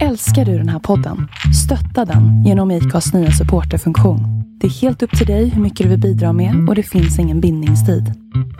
[0.00, 1.28] Älskar du den här podden?
[1.64, 4.20] Stötta den genom IKAs nya supporterfunktion.
[4.60, 7.18] Det är helt upp till dig hur mycket du vill bidra med och det finns
[7.18, 8.04] ingen bindningstid.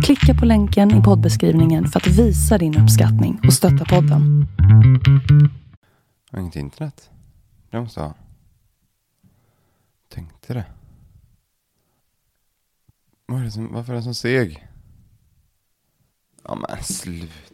[0.04, 4.46] Klicka på länken i poddbeskrivningen för att visa din uppskattning och stötta podden.
[6.30, 7.10] Jag har inget internet.
[7.71, 8.14] Det måste jag ha.
[10.14, 10.64] Tänkte det.
[13.26, 14.69] Vad är det som, varför är den så seg?
[16.45, 17.52] Ja men sluta.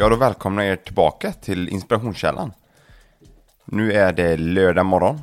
[0.00, 2.52] Ja, då välkomnar er tillbaka till Inspirationskällan.
[3.64, 5.20] Nu är det lördag morgon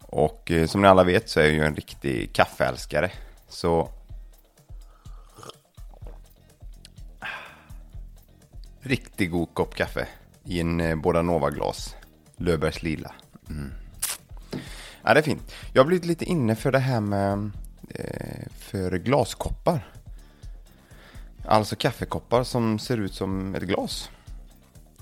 [0.00, 3.10] och eh, som ni alla vet så är jag ju en riktig kaffeälskare.
[3.48, 3.88] Så...
[8.80, 10.08] Riktigt god kopp kaffe
[10.44, 11.96] i en eh, Båda Nova-glas.
[12.36, 13.12] Löfbergs Lila.
[13.50, 13.72] Mm.
[15.02, 15.54] Ja, det är fint.
[15.72, 17.50] Jag har blivit lite inne för det här med
[17.88, 19.92] eh, för glaskoppar.
[21.46, 24.10] Alltså kaffekoppar som ser ut som ett glas.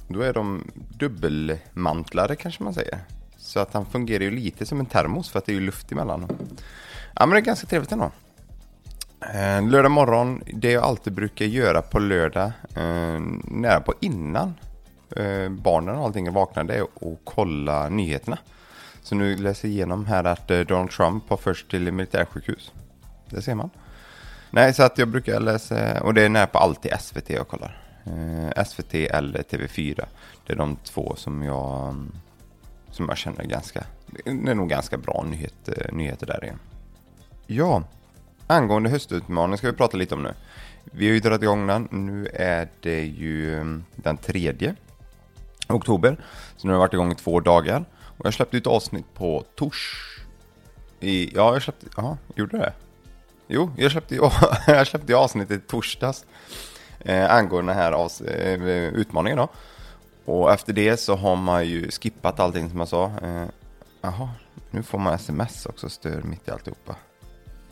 [0.08, 2.98] Då är de dubbelmantlade kanske man säger.
[3.36, 5.92] Så att han fungerar ju lite som en termos för att det är ju luft
[5.92, 6.27] emellan.
[7.14, 8.10] Ja men det är ganska trevligt ändå.
[9.20, 14.54] Eh, lördag morgon, det jag alltid brukar göra på lördag, eh, nära på innan
[15.16, 18.38] eh, barnen och allting vaknar, vaknade, är att kolla nyheterna.
[19.02, 22.72] Så nu läser jag igenom här att eh, Donald Trump har först till militärsjukhus.
[23.30, 23.70] Det ser man.
[24.51, 27.83] Nej, så att jag brukar läsa, och det är nära på alltid SVT jag kollar.
[28.05, 30.05] Eh, SVT eller TV4.
[30.47, 32.12] Det är de två som jag, mm,
[32.91, 33.84] som jag känner ganska,
[34.25, 36.59] det är nog ganska bra nyheter, eh, nyheter där igen.
[37.47, 37.83] Ja,
[38.47, 40.34] angående höstutmaningen ska vi prata lite om nu.
[40.84, 44.75] Vi har ju dragit igång den, nu är det ju mm, den tredje
[45.69, 46.17] oktober.
[46.56, 47.84] Så nu har jag varit igång i två dagar.
[48.01, 50.06] Och jag släppte ut avsnitt på tors...
[51.01, 51.87] I, ja, jag släppte...
[51.97, 52.73] Ja, gjorde det?
[53.53, 54.15] Jo, jag släppte,
[54.67, 56.27] jag släppte avsnittet i torsdags
[57.01, 58.62] eh, angående den här avs, eh,
[58.94, 59.49] utmaningen då.
[60.25, 63.05] Och efter det så har man ju skippat allting som jag sa.
[63.22, 63.44] Eh,
[64.00, 64.31] jaha,
[64.71, 66.97] nu får man sms också, stör mitt i alltihopa.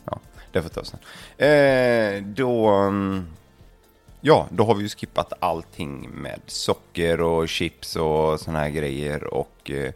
[0.05, 0.19] Ja,
[0.51, 0.99] det får ta sen.
[1.47, 3.27] Eh, då, mm,
[4.21, 9.23] ja, då har vi ju skippat allting med socker och chips och såna här grejer
[9.23, 9.93] och eh,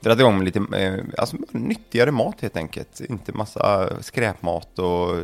[0.00, 3.00] dragit igång med lite eh, alltså, nyttigare mat helt enkelt.
[3.00, 5.16] Inte massa skräpmat och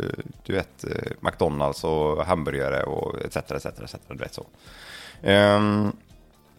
[0.46, 3.36] du vet eh, McDonalds och hamburgare och etc.
[3.36, 4.46] etc, etc du vet så.
[5.22, 5.92] Um,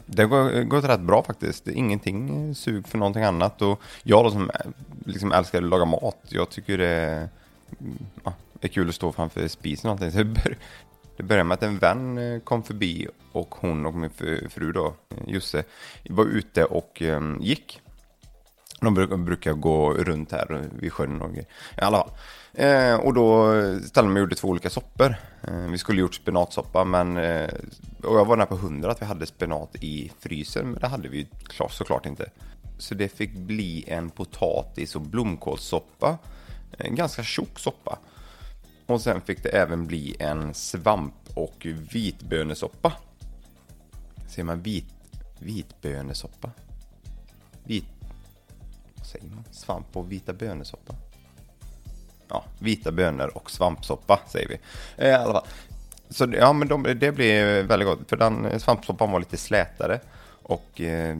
[0.05, 1.67] det har gått rätt bra faktiskt.
[1.67, 3.61] Ingenting sug för någonting annat.
[3.61, 4.71] Och jag då som eh,
[5.05, 7.29] liksom älskar att laga mat, jag tycker det
[7.79, 10.11] mm, ja, är kul att stå framför spisen och allting.
[10.11, 10.17] Så
[11.17, 14.09] det, började med att en vän eh, kom förbi och hon och min
[14.49, 14.93] fru då,
[15.27, 15.63] Josse,
[16.09, 17.81] var ute och ehm, gick.
[18.93, 21.45] De brukar gå runt här vid sjön och i
[21.77, 22.11] alla fall.
[22.53, 23.53] Eh, och då
[23.85, 25.15] ställde mig och gjorde två olika soppor.
[25.47, 27.49] Eh, vi skulle gjort spenatsoppa men eh,
[28.03, 31.07] och jag var nära på hundra att vi hade spenat i frysen men det hade
[31.07, 32.29] vi klart, såklart inte.
[32.77, 36.17] Så det fick bli en potatis och blomkålssoppa.
[36.77, 37.99] En ganska tjock soppa.
[38.85, 42.93] Och sen fick det även bli en svamp och vitbönesoppa.
[44.27, 44.93] Ser man vit,
[45.39, 46.51] vitbönesoppa?
[47.63, 47.85] Vit,
[49.05, 49.43] säger man?
[49.51, 50.95] Svamp och vita bönesoppa.
[52.27, 54.59] Ja, vita bönor och svampsoppa säger vi.
[54.97, 55.47] Eh, I alla fall.
[56.09, 58.09] Så ja, men de, det blir väldigt gott.
[58.09, 59.99] För den svampsoppan var lite slätare.
[60.47, 61.17] Och eh,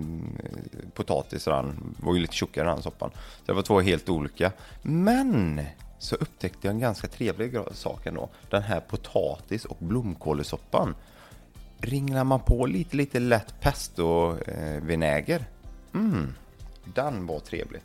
[0.94, 3.12] potatisen var ju lite tjockare den soppan.
[3.14, 4.52] Så det var två helt olika.
[4.82, 5.62] Men
[6.00, 8.30] så upptäckte jag en ganska trevlig sak ändå.
[8.50, 10.96] Den här potatis och blomkålsoppan.
[11.78, 15.46] Ringlar man på lite, lite lätt pesto-vinäger.
[15.94, 16.34] Eh, mm,
[16.94, 17.82] den var trevlig.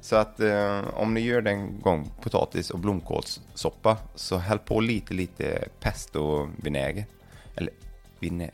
[0.00, 5.14] Så att eh, om ni gör den gång potatis och blomkålssoppa så häll på lite,
[5.14, 7.06] lite pestovinäger.
[7.54, 7.72] Eller
[8.20, 8.50] vinä...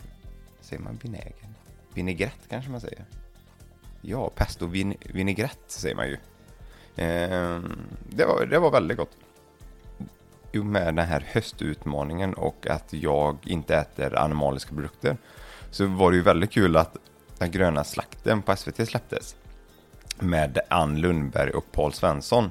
[0.61, 1.49] Säger man vinäger?
[1.95, 3.05] Vinägrett kanske man säger.
[4.01, 6.15] Ja, pesto vin vinägrett säger man ju.
[6.97, 7.61] Eh,
[8.09, 9.17] det, var, det var väldigt gott.
[10.53, 15.17] Jo, med den här höstutmaningen och att jag inte äter animaliska produkter
[15.71, 16.97] så var det ju väldigt kul att
[17.39, 19.37] den gröna slakten på SVT släpptes
[20.23, 22.51] med Ann Lundberg och Paul Svensson.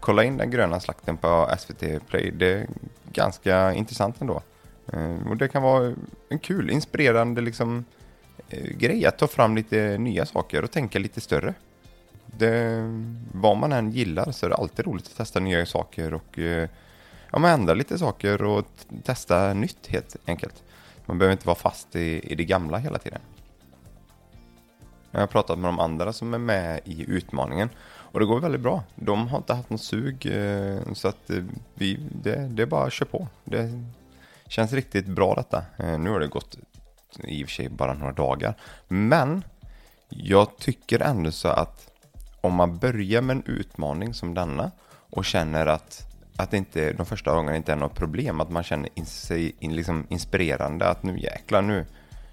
[0.00, 2.30] Kolla in den gröna slakten på SVT Play.
[2.30, 2.66] Det är
[3.12, 4.42] ganska intressant ändå.
[4.92, 5.94] Eh, och det kan vara
[6.28, 7.84] en kul, inspirerande liksom,
[8.48, 11.54] eh, grej att ta fram lite nya saker och tänka lite större.
[12.26, 12.82] Det,
[13.32, 16.68] vad man än gillar så är det alltid roligt att testa nya saker och eh,
[17.32, 18.66] ja, man ändra lite saker och
[19.02, 20.62] testa nytt helt enkelt.
[21.06, 23.20] Man behöver inte vara fast i, i det gamla hela tiden.
[25.18, 27.70] Jag har pratat med de andra som är med i utmaningen.
[27.88, 28.82] Och det går väldigt bra.
[28.94, 30.26] De har inte haft något sug.
[30.26, 31.44] Eh, så att eh,
[31.74, 33.28] vi, det, det är bara att köra på.
[33.44, 33.82] Det
[34.48, 35.64] känns riktigt bra detta.
[35.76, 36.58] Eh, nu har det gått
[37.24, 38.54] i och för sig bara några dagar.
[38.88, 39.44] Men
[40.08, 41.90] jag tycker ändå så att
[42.40, 44.70] om man börjar med en utmaning som denna
[45.10, 46.06] och känner att,
[46.36, 50.06] att det inte, de första gångerna inte är något problem, att man känner sig liksom
[50.08, 51.86] inspirerande att nu jäklar, nu,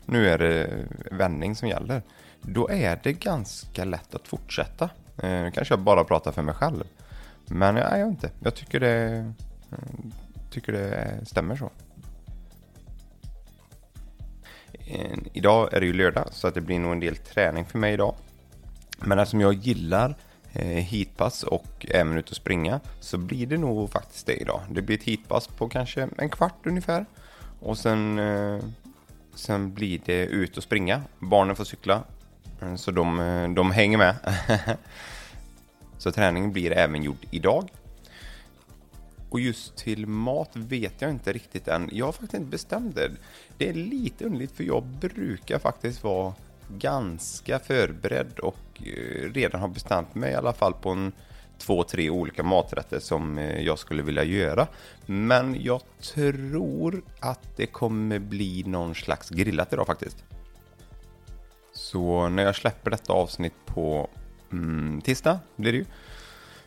[0.05, 2.01] nu är det vändning som gäller.
[2.47, 4.89] Då är det ganska lätt att fortsätta.
[5.17, 6.83] Eh, nu kanske jag bara pratar för mig själv.
[7.45, 8.31] Men nej, jag inte.
[8.39, 9.33] Jag tycker det,
[9.71, 9.77] eh,
[10.51, 11.71] tycker det stämmer så.
[15.33, 17.93] Idag är det ju lördag så att det blir nog en del träning för mig
[17.93, 18.15] idag.
[18.99, 20.15] Men eftersom jag gillar
[20.53, 24.61] eh, heatpass och även ut och springa så blir det nog faktiskt det idag.
[24.69, 27.05] Det blir ett heatpass på kanske en kvart ungefär.
[27.59, 28.21] Och sen,
[29.35, 31.01] sen blir det ut och springa.
[31.19, 32.03] Barnen får cykla.
[32.65, 34.15] Mm, så de, eh, de hänger med.
[35.97, 37.69] så träningen blir även gjord idag.
[39.29, 41.89] Och just till mat vet jag inte riktigt än.
[41.93, 43.11] Jag har faktiskt inte bestämt det.
[43.57, 46.33] Det är lite underligt för jag brukar faktiskt vara
[46.69, 51.11] ganska förberedd och eh, redan har bestämt mig i alla fall på en
[51.57, 54.67] två, tre olika maträtter som eh, jag skulle vilja göra.
[55.05, 60.23] Men jag tror att det kommer bli någon slags grillat idag faktiskt.
[61.75, 64.09] Så när jag släpper detta avsnitt på
[64.51, 65.85] mm, tisdag blir det ju.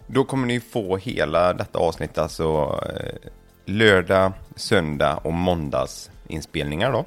[0.06, 3.30] Då kommer ni få hela detta avsnitt, alltså eh,
[3.64, 7.04] lördag, söndag och måndags inspelningar då.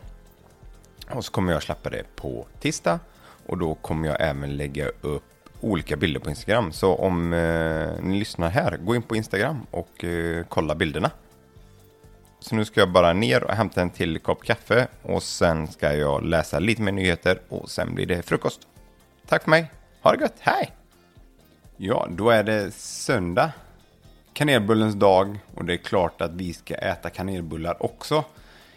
[1.09, 2.99] Och så kommer jag släppa det på tisdag
[3.45, 5.23] och då kommer jag även lägga upp
[5.59, 6.71] olika bilder på Instagram.
[6.71, 11.11] Så om eh, ni lyssnar här, gå in på Instagram och eh, kolla bilderna.
[12.41, 15.93] Så nu ska jag bara ner och hämta en till kopp kaffe och sen ska
[15.93, 18.67] jag läsa lite mer nyheter och sen blir det frukost.
[19.27, 19.71] Tack för mig.
[20.01, 20.35] Ha det gött.
[20.39, 20.71] Hej!
[21.77, 23.51] Ja, då är det söndag.
[24.33, 28.23] Kanelbullens dag och det är klart att vi ska äta kanelbullar också.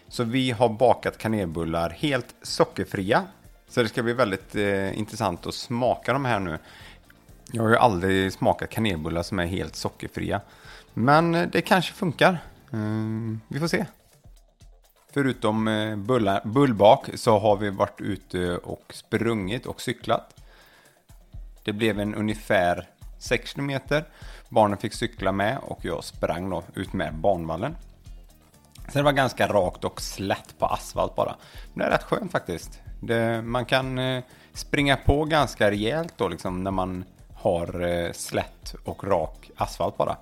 [0.08, 3.25] Så vi har bakat kanelbullar helt sockerfria.
[3.69, 6.58] Så det ska bli väldigt eh, intressant att smaka de här nu.
[7.52, 10.40] Jag har ju aldrig smakat kanelbullar som är helt sockerfria.
[10.94, 12.38] Men eh, det kanske funkar.
[12.75, 13.87] Ehm, vi får se.
[15.12, 15.97] Förutom eh,
[16.44, 20.41] bullbak så har vi varit ute och sprungit och cyklat.
[21.65, 22.88] Det blev en ungefär
[23.19, 23.81] 6 km.
[24.49, 27.76] Barnen fick cykla med och jag sprang då ut med banvallen.
[28.75, 31.37] Sen det var ganska rakt och slätt på asfalt bara.
[31.73, 32.81] Men det är rätt skönt faktiskt.
[33.00, 37.05] Det, man kan eh, springa på ganska rejält då liksom när man
[37.35, 40.17] har eh, slätt och rak asfalt bara.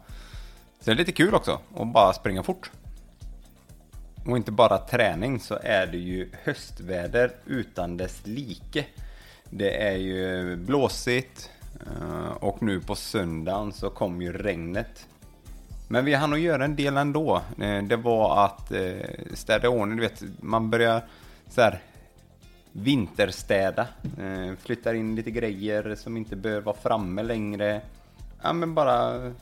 [0.82, 2.70] Så det är lite kul också att bara springa fort.
[4.26, 8.87] Och inte bara träning så är det ju höstväder utan dess like.
[9.50, 11.50] Det är ju blåsigt
[11.87, 15.06] eh, och nu på söndagen så kom ju regnet.
[15.88, 17.43] Men vi hann att göra en del ändå.
[17.61, 18.93] Eh, det var att eh,
[19.34, 21.02] städa ordning, du vet, man börjar
[21.49, 21.81] så här
[22.73, 23.87] vinterstäda.
[24.58, 27.81] Flyttar in lite grejer som inte behöver vara framme längre.
[28.43, 29.32] Ja men bara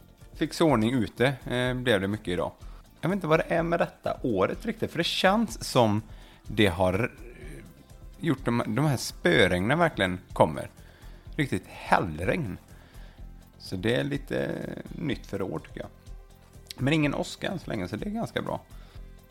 [0.40, 2.52] fixa ordning ute eh, blev det mycket idag.
[3.00, 6.02] Jag vet inte vad det är med detta året riktigt, för det känns som
[6.42, 7.64] det har eh,
[8.20, 10.70] gjort de, de här spöregnen verkligen kommer.
[11.36, 12.58] Riktigt hällregn.
[13.58, 15.88] Så det är lite eh, nytt för år tycker jag.
[16.76, 18.60] Men ingen åska än så länge, så det är ganska bra.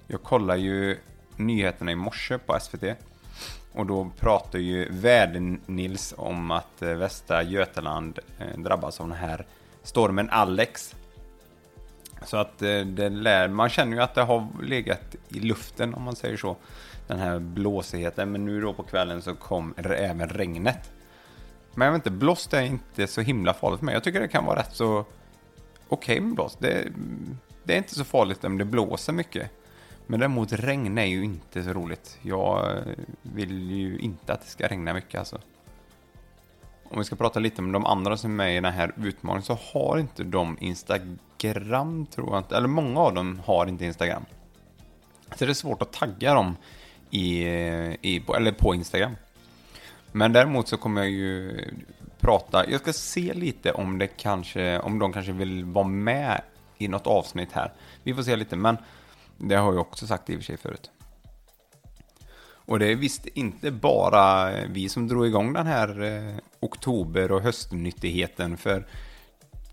[0.08, 0.98] Jag kollar ju
[1.36, 2.84] nyheterna i morse på SVT.
[3.74, 8.20] Och då pratar ju Väder-Nils om att Västra Götaland
[8.56, 9.46] drabbas av den här
[9.84, 10.96] stormen Alex.
[12.26, 16.04] Så att eh, det lär, man känner ju att det har legat i luften om
[16.04, 16.56] man säger så
[17.08, 18.32] den här blåsigheten.
[18.32, 20.92] Men nu då på kvällen så kom även regnet.
[21.74, 23.94] Men jag vet inte, blåst är inte så himla farligt för mig.
[23.94, 26.60] Jag tycker det kan vara rätt så okej okay med blåst.
[26.60, 26.88] Det,
[27.64, 29.52] det, är inte så farligt om det blåser mycket.
[30.08, 32.18] Men däremot regn är ju inte så roligt.
[32.22, 32.84] Jag eh,
[33.22, 35.40] vill ju inte att det ska regna mycket alltså.
[36.92, 39.44] Om vi ska prata lite om de andra som är med i den här utmaningen
[39.44, 42.58] så har inte de Instagram tror jag inte.
[42.58, 44.26] Eller många av dem har inte Instagram.
[45.36, 46.58] Så det är svårt att tagga dem
[47.10, 47.44] i,
[48.02, 49.16] i, eller på Instagram.
[50.12, 51.62] Men däremot så kommer jag ju
[52.20, 56.42] prata, jag ska se lite om det kanske, om de kanske vill vara med
[56.78, 57.74] i något avsnitt här.
[58.04, 58.78] Vi får se lite, men
[59.38, 60.92] det har jag också sagt i och för sig förut.
[62.70, 67.42] Och det är visst inte bara vi som drog igång den här eh, oktober och
[67.42, 68.88] höstnyttigheten, för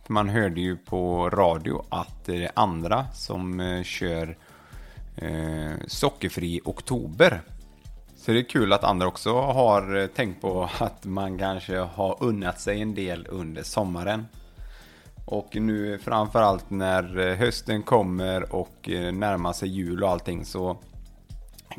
[0.06, 4.36] man hörde ju på radio att det är andra som eh, kör
[5.16, 7.40] eh, sockerfri oktober.
[8.16, 12.16] Så det är kul att andra också har eh, tänkt på att man kanske har
[12.20, 14.26] unnat sig en del under sommaren.
[15.24, 20.76] Och nu framförallt när eh, hösten kommer och eh, närmar sig jul och allting så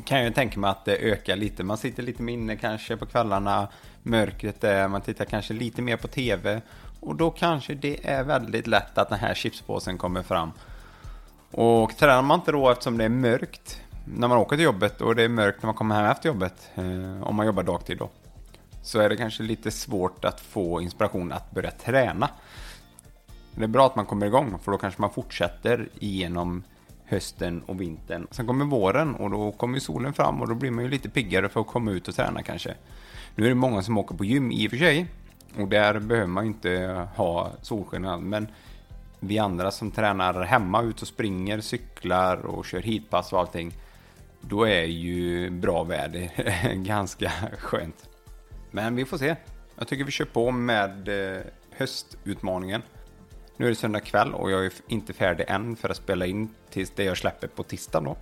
[0.05, 1.63] kan jag tänka mig att det ökar lite.
[1.63, 3.67] Man sitter lite mer inne kanske på kvällarna,
[4.03, 6.61] mörkret är, man tittar kanske lite mer på tv
[6.99, 10.51] och då kanske det är väldigt lätt att den här chipspåsen kommer fram.
[11.51, 15.15] Och tränar man inte då eftersom det är mörkt när man åker till jobbet och
[15.15, 18.09] det är mörkt när man kommer hem efter jobbet, eh, om man jobbar dagtid då,
[18.83, 22.29] så är det kanske lite svårt att få inspiration att börja träna.
[23.55, 26.63] Det är bra att man kommer igång, för då kanske man fortsätter igenom
[27.07, 28.27] hösten och vintern.
[28.31, 31.49] Sen kommer våren och då kommer solen fram och då blir man ju lite piggare
[31.49, 32.75] för att komma ut och träna kanske.
[33.35, 35.07] Nu är det många som åker på gym i och för sig
[35.57, 38.47] och där behöver man ju inte ha solsken men
[39.19, 43.73] vi andra som tränar hemma, ut och springer, cyklar och kör hitpass och allting
[44.41, 46.31] då är ju bra väder
[46.83, 48.09] ganska skönt.
[48.71, 49.35] Men vi får se.
[49.75, 52.81] Jag tycker vi kör på med eh, höstutmaningen.
[53.57, 56.49] Nu är det söndag kväll och jag är inte färdig än för att spela in
[56.69, 58.17] tills det jag släpper på tisdag då.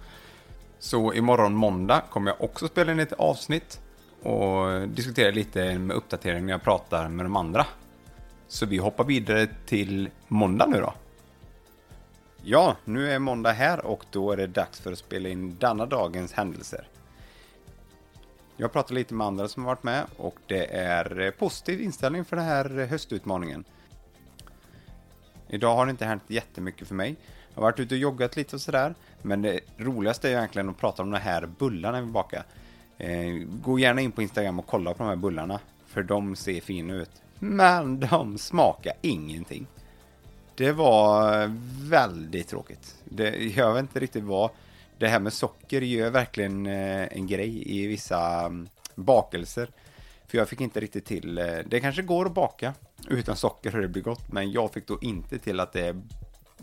[0.79, 3.81] Så imorgon måndag kommer jag också spela in ett avsnitt
[4.23, 7.65] och diskutera lite med uppdatering när jag pratar med de andra.
[8.47, 10.93] Så vi hoppar vidare till måndag nu då.
[12.43, 15.85] Ja, nu är måndag här och då är det dags för att spela in denna
[15.85, 16.87] dagens händelser.
[18.57, 22.35] Jag pratar lite med andra som har varit med och det är positiv inställning för
[22.35, 23.63] den här höstutmaningen.
[25.49, 27.15] Idag har det inte hänt jättemycket för mig.
[27.53, 28.95] Jag har varit ute och joggat lite och sådär.
[29.21, 32.43] Men det roligaste är egentligen att prata om de här bullarna vi bakar.
[32.97, 33.29] Eh,
[33.61, 35.59] gå gärna in på Instagram och kolla på de här bullarna.
[35.85, 37.11] För de ser fina ut.
[37.39, 39.67] Men de smakar ingenting.
[40.55, 41.51] Det var
[41.89, 42.95] väldigt tråkigt.
[43.03, 44.49] Det, jag vet inte riktigt vad.
[44.97, 49.69] Det här med socker gör verkligen eh, en grej i vissa mm, bakelser.
[50.27, 52.73] För jag fick inte riktigt till, eh, det kanske går att baka
[53.09, 55.95] utan socker hade det blivit gott, men jag fick då inte till att det,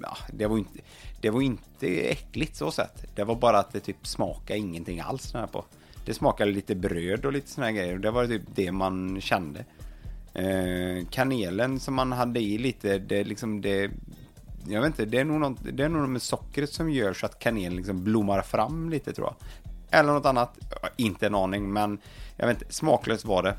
[0.00, 0.78] ja, det var inte,
[1.20, 3.16] det var inte äckligt så sett.
[3.16, 5.64] Det var bara att det typ smakade ingenting alls här på.
[6.04, 9.20] Det smakade lite bröd och lite såna här grejer och det var typ det man
[9.20, 9.64] kände.
[10.34, 13.90] Eh, kanelen som man hade i lite, det liksom det
[14.66, 17.26] jag vet inte, det är nog något, det är nog med sockret som gör så
[17.26, 19.36] att kanelen liksom blommar fram lite tror jag.
[20.00, 20.58] Eller något annat,
[20.96, 21.98] inte en aning, men
[22.36, 23.56] jag vet inte, smaklöst var det.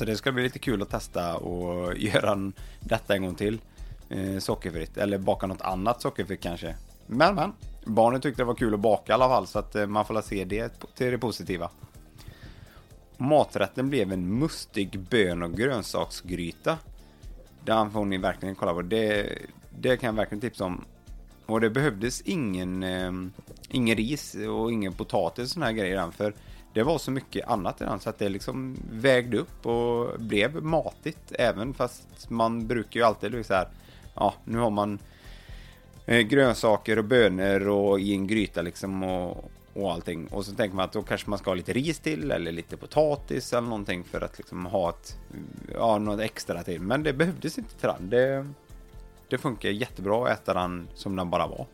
[0.00, 3.60] Så det ska bli lite kul att testa och göra detta en gång till.
[4.08, 6.76] Eh, sockerfritt, eller baka något annat sockerfritt kanske.
[7.06, 7.52] Men men,
[7.84, 10.22] barnen tyckte det var kul att baka i alla fall, så att eh, man får
[10.22, 11.70] se det till det positiva.
[13.16, 16.78] Maträtten blev en mustig bön och grönsaksgryta.
[17.64, 18.82] Den får ni verkligen kolla på.
[18.82, 19.38] Det,
[19.78, 20.84] det kan jag verkligen tipsa om.
[21.46, 23.12] Och det behövdes ingen, eh,
[23.68, 26.34] ingen ris och ingen potatis och såna här grejer för
[26.72, 30.62] det var så mycket annat i den så att det liksom vägde upp och blev
[30.62, 33.68] matigt även fast man brukar ju alltid liksom så här,
[34.14, 34.98] ja nu har man
[36.06, 40.26] eh, grönsaker och bönor och i en gryta liksom och, och allting.
[40.26, 42.76] Och så tänker man att då kanske man ska ha lite ris till eller lite
[42.76, 45.16] potatis eller någonting för att liksom ha ett,
[45.74, 46.80] ja, något extra till.
[46.80, 48.10] Men det behövdes inte till den.
[48.10, 48.46] Det,
[49.28, 51.66] det funkar jättebra att äta den som den bara var.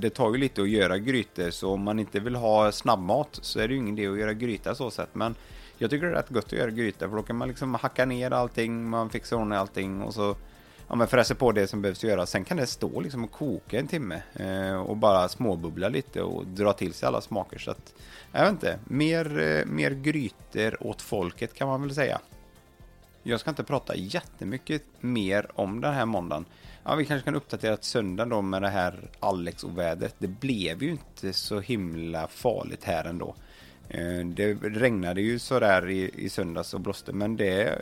[0.00, 3.60] Det tar ju lite att göra grytor så om man inte vill ha snabbmat så
[3.60, 5.08] är det ju ingen idé att göra gryta så sätt.
[5.12, 5.34] Men
[5.78, 8.04] jag tycker det är rätt gott att göra gryta för då kan man liksom hacka
[8.04, 10.36] ner allting, man fixar ordning allting och så
[10.88, 12.26] ja, men fräser på det som behövs göra.
[12.26, 16.46] Sen kan det stå liksom och koka en timme eh, och bara småbubbla lite och
[16.46, 17.58] dra till sig alla smaker.
[17.58, 17.94] Så att,
[18.32, 22.20] jag vet inte, mer, eh, mer grytor åt folket kan man väl säga.
[23.22, 26.44] Jag ska inte prata jättemycket mer om den här måndagen.
[26.88, 30.14] Ja, vi kanske kan uppdatera till söndag då med det här Alex-ovädret.
[30.18, 33.34] Det blev ju inte så himla farligt här ändå.
[33.88, 37.78] Eh, det regnade ju sådär i, i söndags och blåste men det,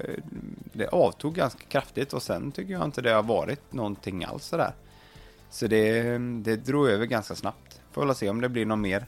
[0.73, 4.75] det avtog ganska kraftigt och sen tycker jag inte det har varit någonting alls sådär.
[5.51, 7.81] Så det, det drog över ganska snabbt.
[7.93, 9.07] Får väl se om det blir något mer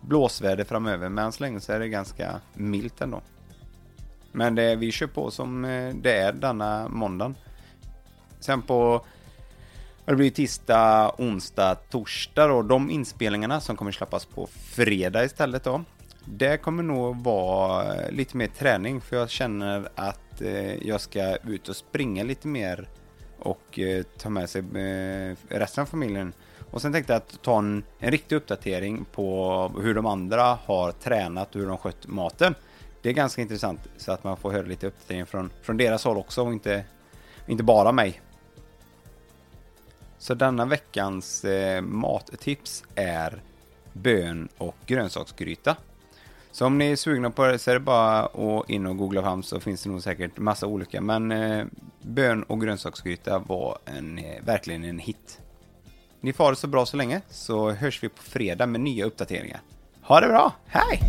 [0.00, 3.20] blåsväder framöver men än så länge så är det ganska milt ändå.
[4.32, 7.34] Men det, vi kör på som eh, det är denna måndagen.
[8.40, 9.04] Sen på
[10.12, 12.62] det blir tisdag, onsdag, torsdag då.
[12.62, 15.84] De inspelningarna som kommer släppas på fredag istället då.
[16.24, 21.36] Det kommer nog vara eh, lite mer träning för jag känner att eh, jag ska
[21.36, 22.88] ut och springa lite mer
[23.38, 24.62] och eh, ta med sig
[25.48, 26.32] resten av familjen.
[26.70, 30.92] Och sen tänkte jag att ta en, en riktig uppdatering på hur de andra har
[30.92, 32.54] tränat och hur de skött maten
[33.02, 36.16] det är ganska intressant så att man får höra lite uppdatering från, från deras håll
[36.16, 36.84] också och inte,
[37.46, 38.20] inte bara mig.
[40.26, 43.42] Så denna veckans eh, mattips är
[43.92, 45.76] bön och grönsaksgryta.
[46.52, 49.22] Så om ni är sugna på det så är det bara att in och googla
[49.22, 51.00] fram så finns det nog säkert massa olika.
[51.00, 51.66] Men eh,
[52.02, 55.40] bön och grönsaksgryta var en, eh, verkligen en hit.
[56.20, 59.04] Ni får ha det så bra så länge så hörs vi på fredag med nya
[59.04, 59.60] uppdateringar.
[60.02, 61.00] Ha det bra, hej!